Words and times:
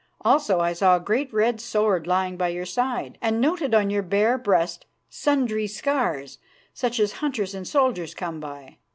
Also 0.21 0.59
I 0.59 0.73
saw 0.73 0.95
a 0.95 0.99
great 0.99 1.31
red 1.31 1.61
sword 1.61 2.07
lying 2.07 2.35
by 2.35 2.47
your 2.47 2.65
side 2.65 3.19
and 3.21 3.39
noted 3.39 3.75
on 3.75 3.91
your 3.91 4.01
bare 4.01 4.35
breast 4.39 4.87
sundry 5.11 5.67
scars, 5.67 6.39
such 6.73 6.99
as 6.99 7.11
hunters 7.21 7.53
and 7.53 7.67
soldiers 7.67 8.15
come 8.15 8.39
by. 8.39 8.79